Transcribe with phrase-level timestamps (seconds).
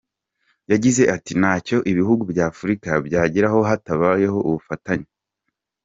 [0.71, 5.07] Yagize ati "Ntacyo ibihugu by’Afurika byageraho hatabayeho ubufatanye.